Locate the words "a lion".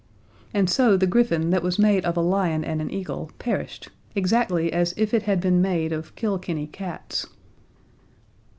2.17-2.63